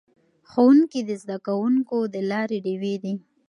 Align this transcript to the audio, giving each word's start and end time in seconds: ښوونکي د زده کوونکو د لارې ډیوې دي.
ښوونکي 0.49 0.99
د 1.09 1.11
زده 1.21 1.37
کوونکو 1.47 1.97
د 2.13 2.15
لارې 2.31 2.57
ډیوې 2.65 2.95
دي. 3.03 3.13